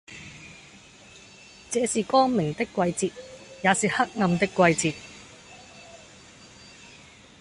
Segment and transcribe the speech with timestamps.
[1.69, 3.11] 這是光明的季節，
[3.63, 4.93] 也是黑暗的季節，